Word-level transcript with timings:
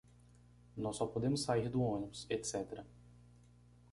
Nós 0.75 0.95
só 0.97 1.05
podemos 1.05 1.43
sair 1.43 1.69
do 1.69 1.79
ônibus, 1.79 2.25
etc. 2.27 2.83